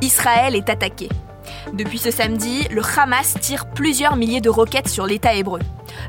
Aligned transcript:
Israël 0.00 0.54
est 0.54 0.68
attaqué. 0.68 1.08
Depuis 1.72 1.98
ce 1.98 2.10
samedi, 2.10 2.66
le 2.70 2.82
Hamas 2.96 3.34
tire 3.40 3.66
plusieurs 3.66 4.16
milliers 4.16 4.40
de 4.40 4.50
roquettes 4.50 4.88
sur 4.88 5.06
l'État 5.06 5.34
hébreu. 5.34 5.60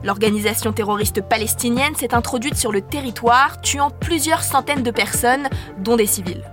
L'organisation 0.03 0.73
terroriste 0.73 1.21
palestinienne 1.21 1.95
s'est 1.95 2.13
introduite 2.13 2.55
sur 2.55 2.71
le 2.71 2.81
territoire, 2.81 3.61
tuant 3.61 3.89
plusieurs 3.89 4.43
centaines 4.43 4.83
de 4.83 4.91
personnes, 4.91 5.47
dont 5.79 5.95
des 5.95 6.05
civils. 6.05 6.43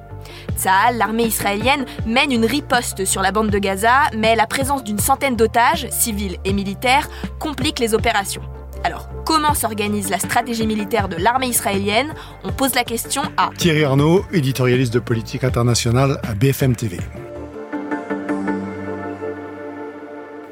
Tsahal, 0.57 0.97
l'armée 0.97 1.25
israélienne, 1.25 1.85
mène 2.07 2.33
une 2.33 2.45
riposte 2.45 3.05
sur 3.05 3.23
la 3.23 3.33
bande 3.33 3.51
de 3.51 3.59
Gaza, 3.59 4.11
mais 4.17 4.37
la 4.37 4.47
présence 4.47 4.85
d'une 4.85 4.99
centaine 4.99 5.37
d'otages, 5.37 5.89
civils 5.91 6.39
et 6.45 6.53
militaires, 6.53 7.09
complique 7.39 7.79
les 7.79 7.95
opérations. 7.95 8.43
Alors, 8.85 9.09
comment 9.25 9.55
s'organise 9.55 10.11
la 10.11 10.19
stratégie 10.19 10.67
militaire 10.67 11.09
de 11.09 11.17
l'armée 11.17 11.49
israélienne? 11.49 12.13
On 12.45 12.53
pose 12.53 12.75
la 12.75 12.85
question 12.85 13.23
à 13.37 13.51
Thierry 13.57 13.83
Arnaud, 13.83 14.25
éditorialiste 14.33 14.93
de 14.93 14.99
politique 14.99 15.43
internationale 15.43 16.21
à 16.23 16.35
BFM 16.35 16.77
TV. 16.77 16.99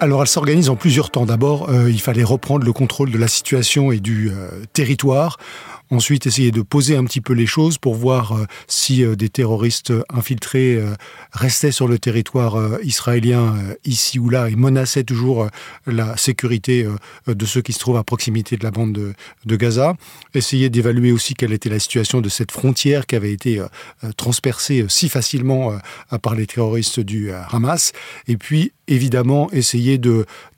Alors 0.02 0.20
elle 0.20 0.26
s'organise 0.26 0.68
en 0.68 0.74
plusieurs 0.74 1.12
temps. 1.12 1.26
D'abord, 1.26 1.70
euh, 1.70 1.88
il 1.88 2.00
fallait 2.00 2.24
reprendre 2.24 2.64
le 2.64 2.72
contrôle 2.72 3.12
de 3.12 3.18
la 3.18 3.28
situation 3.28 3.92
et 3.92 4.00
du 4.00 4.32
euh, 4.32 4.64
territoire. 4.72 5.38
Ensuite, 5.92 6.26
essayer 6.26 6.50
de 6.50 6.62
poser 6.62 6.96
un 6.96 7.04
petit 7.04 7.20
peu 7.20 7.34
les 7.34 7.46
choses 7.46 7.76
pour 7.76 7.94
voir 7.94 8.32
euh, 8.32 8.46
si 8.66 9.04
des 9.16 9.28
terroristes 9.28 9.92
infiltrés 10.12 10.82
restaient 11.32 11.70
sur 11.70 11.86
le 11.86 11.98
territoire 11.98 12.56
israélien 12.82 13.54
ici 13.84 14.18
ou 14.18 14.30
là 14.30 14.48
et 14.48 14.56
menaçaient 14.56 15.04
toujours 15.04 15.48
la 15.86 16.16
sécurité 16.16 16.86
de 17.26 17.46
ceux 17.46 17.60
qui 17.60 17.72
se 17.72 17.78
trouvent 17.78 17.98
à 17.98 18.04
proximité 18.04 18.56
de 18.56 18.64
la 18.64 18.70
bande 18.70 18.92
de, 19.44 19.56
Gaza. 19.56 19.94
Essayer 20.34 20.70
d'évaluer 20.70 21.12
aussi 21.12 21.34
quelle 21.34 21.52
était 21.52 21.68
la 21.68 21.78
situation 21.78 22.20
de 22.20 22.28
cette 22.28 22.50
frontière 22.50 23.06
qui 23.06 23.16
avait 23.16 23.32
été 23.32 23.62
transpercée 24.16 24.86
si 24.88 25.08
facilement 25.08 25.72
par 26.22 26.34
les 26.34 26.46
terroristes 26.46 27.00
du 27.00 27.30
Hamas. 27.32 27.92
Et 28.26 28.36
puis, 28.36 28.72
évidemment, 28.88 29.50
essayer 29.52 29.98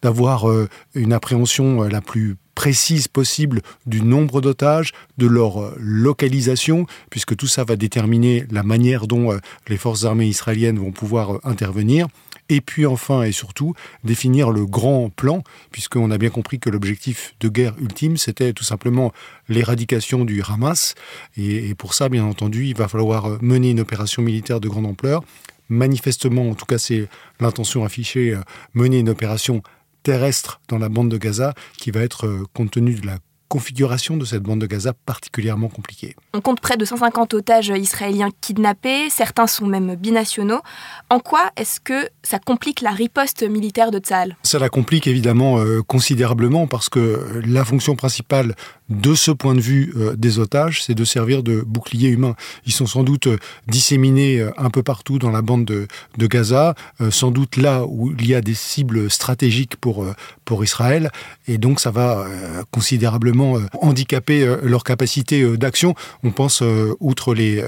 d'avoir 0.03 0.49
euh, 0.49 0.69
une 0.95 1.13
appréhension 1.13 1.85
euh, 1.85 1.89
la 1.89 2.01
plus 2.01 2.37
précise 2.65 3.09
possible 3.09 3.61
du 3.85 4.01
nombre 4.01 4.41
d'otages, 4.41 4.93
de 5.19 5.27
leur 5.27 5.61
euh, 5.61 5.77
localisation, 5.79 6.87
puisque 7.11 7.37
tout 7.37 7.47
ça 7.47 7.63
va 7.63 7.77
déterminer 7.77 8.47
la 8.51 8.63
manière 8.63 9.07
dont 9.07 9.39
les 9.69 9.77
forces 9.77 10.05
armées 10.05 10.29
israéliennes 10.29 10.79
vont 10.79 10.91
pouvoir 10.91 11.41
intervenir. 11.45 12.07
Et 12.49 12.63
puis 12.63 12.87
enfin 12.87 13.23
et 13.23 13.33
surtout, 13.33 13.75
définir 14.03 14.51
le 14.51 14.65
grand 14.65 15.11
plan, 15.11 15.43
puisqu'on 15.73 16.11
a 16.11 16.17
bien 16.17 16.31
compris 16.31 16.59
que 16.59 16.71
l'objectif 16.71 17.35
de 17.41 17.51
guerre 17.51 17.75
ultime, 17.79 18.17
c'était 18.17 18.55
tout 18.55 18.65
simplement 18.65 19.13
l'éradication 19.51 20.25
du 20.25 20.43
Hamas. 20.43 20.95
Et, 21.37 21.75
pour 21.75 21.93
ça, 21.93 22.09
bien 22.09 22.25
entendu, 22.25 22.65
il 22.65 22.77
va 22.77 22.89
falloir 22.89 23.43
mener 23.43 23.73
une 23.73 23.81
opération 23.81 24.23
militaire 24.23 24.59
de 24.59 24.69
grande 24.69 24.87
ampleur 24.87 25.23
manifestement, 25.71 26.51
en 26.51 26.55
tout 26.55 26.67
cas 26.67 26.77
c'est 26.77 27.09
l'intention 27.41 27.85
affichée, 27.85 28.35
euh, 28.35 28.41
mener 28.75 28.99
une 28.99 29.09
opération 29.09 29.63
terrestre 30.05 30.61
dans 30.69 30.79
la 30.79 30.89
bande 30.89 31.09
de 31.11 31.19
Gaza 31.19 31.55
qui 31.77 31.91
va 31.91 32.01
être, 32.03 32.27
euh, 32.27 32.45
compte 32.53 32.71
tenu 32.71 32.95
de 32.95 33.07
la 33.07 33.19
configuration 33.49 34.17
de 34.17 34.25
cette 34.25 34.43
bande 34.43 34.61
de 34.61 34.67
Gaza 34.67 34.93
particulièrement 35.07 35.69
compliquée. 35.69 36.17
On 36.33 36.41
compte 36.41 36.61
près 36.61 36.77
de 36.77 36.85
150 36.85 37.35
otages 37.35 37.69
israéliens 37.69 38.31
kidnappés, 38.41 39.11
certains 39.11 39.47
sont 39.47 39.67
même 39.67 39.95
binationaux. 39.95 40.61
En 41.09 41.21
quoi 41.21 41.53
est-ce 41.57 41.79
que 41.79 42.09
ça 42.25 42.39
complique 42.39 42.81
la 42.81 42.91
riposte 42.91 43.43
militaire 43.45 43.91
de 43.93 43.99
Tzal 43.99 44.37
Ça 44.43 44.59
la 44.59 44.69
complique 44.69 45.07
évidemment 45.07 45.61
euh, 45.61 45.83
considérablement 45.83 46.67
parce 46.67 46.89
que 46.89 47.43
la 47.47 47.65
fonction 47.65 47.95
principale 47.95 48.57
de 48.91 49.15
ce 49.15 49.31
point 49.31 49.55
de 49.55 49.61
vue 49.61 49.95
euh, 49.97 50.15
des 50.17 50.39
otages, 50.39 50.83
c'est 50.83 50.95
de 50.95 51.05
servir 51.05 51.43
de 51.43 51.63
bouclier 51.63 52.11
humain. 52.11 52.35
Ils 52.67 52.73
sont 52.73 52.87
sans 52.87 53.03
doute 53.03 53.29
euh, 53.29 53.39
disséminés 53.67 54.41
euh, 54.41 54.51
un 54.59 54.69
peu 54.69 54.83
partout 54.83 55.19
dans 55.19 55.31
la 55.31 55.41
bande 55.41 55.65
de, 55.65 55.87
Gaza, 56.27 56.75
sans 57.11 57.31
doute 57.31 57.59
là 57.59 57.85
où 57.87 58.13
il 58.13 58.27
y 58.27 58.35
a 58.35 58.41
des 58.41 58.55
cibles 58.55 59.11
stratégiques 59.11 59.77
pour, 59.77 60.07
pour 60.47 60.65
Israël, 60.65 61.11
et 61.47 61.59
donc 61.59 61.81
ça 61.81 61.91
va 61.91 62.27
considérablement 62.71 63.59
handicaper 63.83 64.57
leur 64.63 64.85
capacité 64.85 65.45
d'action. 65.59 65.95
On 66.23 66.31
pense, 66.31 66.63
outre 67.01 67.35
les, 67.35 67.63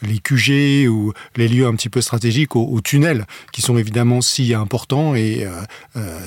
les 0.00 0.18
QG 0.20 0.88
ou 0.88 1.12
les 1.36 1.48
lieux 1.48 1.66
un 1.66 1.74
petit 1.74 1.90
peu 1.90 2.00
stratégiques, 2.00 2.56
aux 2.56 2.80
tunnels, 2.80 3.26
qui 3.52 3.60
sont 3.60 3.76
évidemment 3.76 4.22
si 4.22 4.54
importants 4.54 5.14
et 5.14 5.46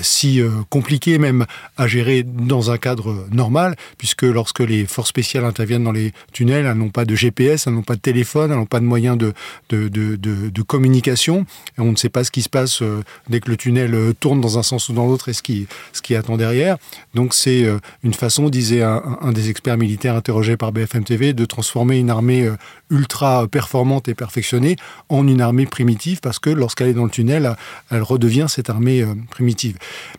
si 0.02 0.40
compliqués 0.70 1.18
même 1.18 1.46
à 1.76 1.88
gérer 1.88 2.22
dans 2.22 2.70
un 2.70 2.78
cadre 2.78 3.26
normal, 3.32 3.74
puisque 3.98 4.22
lorsque 4.32 4.60
les 4.60 4.86
forces 4.86 5.08
spéciales 5.08 5.44
interviennent 5.44 5.84
dans 5.84 5.92
les 5.92 6.12
tunnels, 6.32 6.66
elles 6.66 6.76
n'ont 6.76 6.90
pas 6.90 7.04
de 7.04 7.14
GPS, 7.14 7.66
elles 7.66 7.74
n'ont 7.74 7.82
pas 7.82 7.96
de 7.96 8.00
téléphone, 8.00 8.50
elles 8.50 8.56
n'ont 8.56 8.66
pas 8.66 8.80
de 8.80 8.84
moyens 8.84 9.18
de, 9.18 10.62
communication. 10.66 11.44
On 11.78 11.92
ne 11.92 11.96
sait 11.96 12.08
pas 12.08 12.24
ce 12.24 12.30
qui 12.30 12.42
se 12.42 12.48
passe 12.48 12.82
euh, 12.82 13.02
dès 13.28 13.40
que 13.40 13.50
le 13.50 13.56
tunnel 13.56 13.94
euh, 13.94 14.12
tourne 14.18 14.40
dans 14.40 14.58
un 14.58 14.62
sens 14.62 14.88
ou 14.88 14.92
dans 14.92 15.06
l'autre 15.06 15.28
et 15.28 15.32
ce 15.32 15.42
qui, 15.42 15.66
ce 15.92 16.00
qui 16.00 16.14
attend 16.14 16.36
derrière. 16.36 16.78
Donc 17.14 17.34
c'est 17.34 17.64
euh, 17.64 17.78
une 18.02 18.14
façon, 18.14 18.48
disait 18.48 18.82
un, 18.82 19.02
un, 19.20 19.32
des 19.32 19.50
experts 19.50 19.76
militaires 19.76 20.16
interrogés 20.16 20.56
par 20.56 20.72
BFM 20.72 21.04
TV, 21.04 21.32
de 21.32 21.44
transformer 21.44 21.98
une 21.98 22.10
armée 22.10 22.50
ultra 22.90 23.46
performante 23.48 24.08
et 24.08 24.14
perfectionnée 24.14 24.76
en 25.08 25.26
une 25.26 25.40
armée 25.40 25.66
primitive 25.66 26.20
parce 26.20 26.38
que 26.38 26.50
lorsqu'elle 26.50 26.88
est 26.88 26.94
dans 26.94 27.04
le 27.04 27.10
tunnel, 27.10 27.56
elle 27.90 28.02
redevient 28.02 28.46
cette 28.48 28.70
armée 28.70 29.04
primitive. 29.30 29.76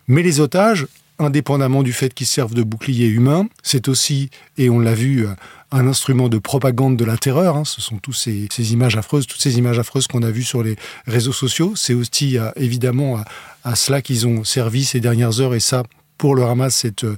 Mais 0.08 0.22
les 0.22 0.40
otages, 0.40 0.88
indépendamment 1.20 1.84
du 1.84 1.94
fait 1.94 2.14
qu'ils 2.14 2.28
servent 2.28 2.54
de 2.54 2.64
bouclier 2.64 3.08
humain, 3.08 3.48
c'est 3.62 3.88
aussi, 3.88 4.30
et 4.58 4.70
on 4.70 4.80
l'a 4.80 4.94
vu, 4.94 5.26
euh, 5.26 5.34
un 5.72 5.88
instrument 5.88 6.30
de 6.30 6.38
propagande 6.38 6.98
de 6.98 7.06
la 7.06 7.18
terreur. 7.18 7.58
Hein. 7.58 7.66
Ce 7.66 7.82
sont 7.82 7.98
tous 7.98 8.14
ces, 8.14 8.74
images 8.74 8.96
affreuses, 8.96 9.26
toutes 9.26 9.42
ces 9.42 9.58
images 9.58 9.80
affreuses 9.80 10.08
qu'on 10.08 10.24
a 10.24 10.30
vues 10.30 10.44
sur 10.44 10.64
les 10.64 10.76
réseaux 11.08 11.34
sociaux. 11.34 11.74
C'est 11.76 11.94
aussi 11.94 12.38
euh, 12.38 12.52
évidemment 12.56 13.20
à, 13.64 13.76
cela 13.76 14.02
qu'ils 14.02 14.28
ont 14.28 14.44
servi 14.44 14.86
ces 14.86 15.00
dernières 15.00 15.40
heures, 15.40 15.56
et 15.56 15.60
ça, 15.60 15.84
pour 16.18 16.36
le 16.36 16.44
Hamas, 16.44 16.76
c'est 16.76 17.04
euh, 17.04 17.18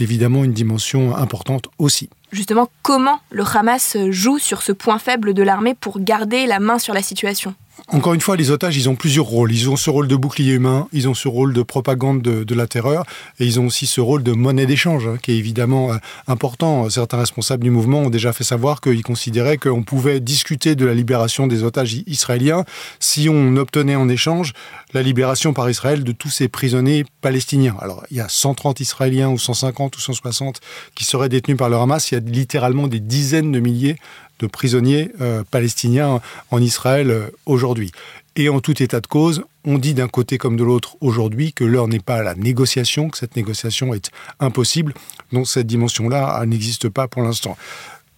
évidemment 0.00 0.44
une 0.44 0.52
dimension 0.52 1.16
importante 1.16 1.66
aussi. 1.78 2.08
Justement, 2.32 2.68
comment 2.82 3.20
le 3.30 3.44
Hamas 3.44 3.96
joue 4.10 4.38
sur 4.38 4.62
ce 4.62 4.72
point 4.72 4.98
faible 4.98 5.34
de 5.34 5.42
l'armée 5.42 5.74
pour 5.74 6.00
garder 6.00 6.46
la 6.46 6.60
main 6.60 6.78
sur 6.78 6.94
la 6.94 7.02
situation? 7.02 7.54
Encore 7.88 8.14
une 8.14 8.20
fois, 8.20 8.36
les 8.36 8.50
otages, 8.50 8.76
ils 8.76 8.88
ont 8.88 8.96
plusieurs 8.96 9.26
rôles. 9.26 9.52
Ils 9.52 9.70
ont 9.70 9.76
ce 9.76 9.90
rôle 9.90 10.08
de 10.08 10.16
bouclier 10.16 10.54
humain, 10.54 10.88
ils 10.92 11.08
ont 11.08 11.14
ce 11.14 11.28
rôle 11.28 11.52
de 11.52 11.62
propagande 11.62 12.20
de, 12.20 12.54
la 12.54 12.66
terreur, 12.66 13.04
et 13.38 13.44
ils 13.44 13.60
ont 13.60 13.66
aussi 13.66 13.86
ce 13.86 14.00
rôle 14.00 14.22
de 14.22 14.32
monnaie 14.32 14.66
d'échange, 14.66 15.06
hein, 15.06 15.18
qui 15.20 15.32
est 15.32 15.36
évidemment 15.36 15.92
euh, 15.92 15.96
important. 16.26 16.88
Certains 16.90 17.18
responsables 17.18 17.62
du 17.62 17.70
mouvement 17.70 18.00
ont 18.00 18.10
déjà 18.10 18.32
fait 18.32 18.44
savoir 18.44 18.80
qu'ils 18.80 19.02
considéraient 19.02 19.58
qu'on 19.58 19.82
pouvait 19.82 20.20
discuter 20.20 20.74
de 20.74 20.86
la 20.86 20.94
libération 20.94 21.46
des 21.46 21.62
otages 21.62 21.96
israéliens 22.06 22.64
si 22.98 23.28
on 23.28 23.56
obtenait 23.56 23.96
en 23.96 24.08
échange 24.08 24.52
la 24.94 25.02
libération 25.02 25.52
par 25.52 25.68
Israël 25.68 26.02
de 26.02 26.12
tous 26.12 26.30
ces 26.30 26.48
prisonniers 26.48 27.04
palestiniens. 27.20 27.76
Alors, 27.80 28.04
il 28.10 28.16
y 28.16 28.20
a 28.20 28.28
130 28.28 28.80
Israéliens 28.80 29.28
ou 29.28 29.38
150 29.38 29.96
ou 29.96 30.00
160 30.00 30.60
qui 30.94 31.04
seraient 31.04 31.28
détenus 31.28 31.58
par 31.58 31.68
le 31.68 31.76
Hamas. 31.76 32.10
Il 32.10 32.14
y 32.14 32.18
a 32.18 32.20
littéralement 32.20 32.88
des 32.88 33.00
dizaines 33.00 33.52
de 33.52 33.60
milliers 33.60 33.96
de 34.40 34.46
prisonniers 34.46 35.10
euh, 35.20 35.42
palestiniens 35.50 36.20
en 36.50 36.60
Israël 36.60 37.10
euh, 37.10 37.28
aujourd'hui. 37.46 37.92
Et 38.36 38.48
en 38.48 38.60
tout 38.60 38.82
état 38.82 39.00
de 39.00 39.06
cause, 39.06 39.44
on 39.64 39.78
dit 39.78 39.94
d'un 39.94 40.08
côté 40.08 40.36
comme 40.36 40.56
de 40.56 40.64
l'autre 40.64 40.96
aujourd'hui 41.00 41.52
que 41.52 41.64
l'heure 41.64 41.88
n'est 41.88 42.00
pas 42.00 42.16
à 42.16 42.22
la 42.22 42.34
négociation, 42.34 43.08
que 43.08 43.16
cette 43.16 43.34
négociation 43.34 43.94
est 43.94 44.10
impossible. 44.40 44.92
Donc 45.32 45.48
cette 45.48 45.66
dimension-là 45.66 46.44
n'existe 46.44 46.88
pas 46.90 47.08
pour 47.08 47.22
l'instant. 47.22 47.56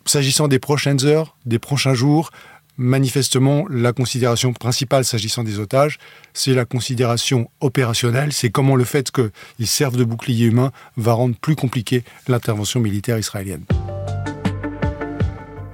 S'agissant 0.04 0.48
des 0.48 0.58
prochaines 0.58 1.04
heures, 1.04 1.36
des 1.46 1.60
prochains 1.60 1.94
jours, 1.94 2.30
manifestement, 2.78 3.66
la 3.68 3.92
considération 3.92 4.52
principale 4.52 5.04
s'agissant 5.04 5.44
des 5.44 5.58
otages, 5.58 5.98
c'est 6.32 6.54
la 6.54 6.64
considération 6.64 7.50
opérationnelle, 7.60 8.32
c'est 8.32 8.50
comment 8.50 8.76
le 8.76 8.84
fait 8.84 9.10
qu'ils 9.10 9.66
servent 9.66 9.96
de 9.96 10.04
bouclier 10.04 10.46
humain 10.46 10.72
va 10.96 11.12
rendre 11.12 11.36
plus 11.36 11.56
compliquée 11.56 12.04
l'intervention 12.28 12.80
militaire 12.80 13.18
israélienne. 13.18 13.64